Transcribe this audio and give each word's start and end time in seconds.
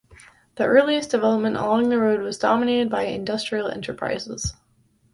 The 0.55 0.65
earliest 0.65 1.11
development 1.11 1.57
along 1.57 1.89
the 1.89 1.99
road 1.99 2.21
was 2.21 2.39
dominated 2.39 2.89
by 2.89 3.03
industrial 3.03 3.67
enterprises. 3.67 4.55